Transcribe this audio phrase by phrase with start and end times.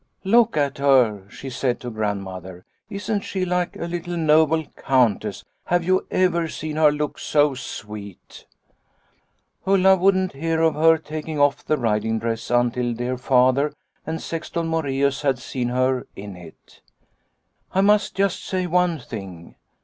[0.23, 5.45] "'Look at her,' she said to Grandmother.' Isn't she like a little noble Countess?
[5.65, 8.47] Have you ever seen her look so sweet?'"
[9.67, 14.65] Ulla wouldn't hear of her taking off the riding dress until dear Father and Sexton
[14.65, 16.81] Moreus had seen her in it."
[17.75, 19.53] I must just say one thing.